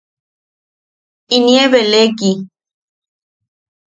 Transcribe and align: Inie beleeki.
Inie 1.35 1.65
beleeki. 1.71 2.31